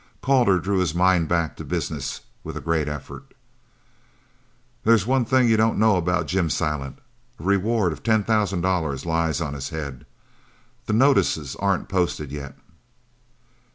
Calder 0.23 0.57
drew 0.59 0.79
his 0.79 0.95
mind 0.95 1.27
back 1.27 1.55
to 1.55 1.63
business 1.63 2.21
with 2.43 2.57
a 2.57 2.59
great 2.59 2.87
effort. 2.87 3.35
"There's 4.83 5.05
one 5.05 5.25
thing 5.25 5.47
you 5.47 5.57
don't 5.57 5.77
know 5.77 5.95
about 5.95 6.25
Jim 6.25 6.49
Silent. 6.49 6.97
A 7.39 7.43
reward 7.43 7.93
of 7.93 8.01
ten 8.01 8.23
thousand 8.23 8.61
dollars 8.61 9.05
lies 9.05 9.39
on 9.41 9.53
his 9.53 9.69
head. 9.69 10.07
The 10.87 10.93
notices 10.93 11.55
aren't 11.57 11.87
posted 11.87 12.31
yet." 12.31 12.57